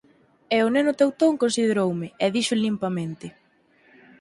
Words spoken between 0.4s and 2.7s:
E o neno teutón consideroume, e dixo